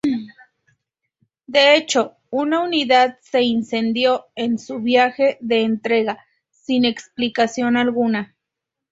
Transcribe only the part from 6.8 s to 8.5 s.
explicación alguna.